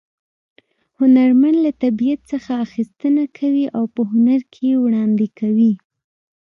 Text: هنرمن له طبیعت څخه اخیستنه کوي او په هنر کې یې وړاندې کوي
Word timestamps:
هنرمن 0.99 1.53
له 1.63 1.71
طبیعت 1.83 2.21
څخه 2.31 2.51
اخیستنه 2.65 3.23
کوي 3.37 3.65
او 3.75 3.83
په 3.95 4.01
هنر 4.11 4.39
کې 4.51 4.61
یې 4.69 4.75
وړاندې 4.83 5.27
کوي 5.39 5.73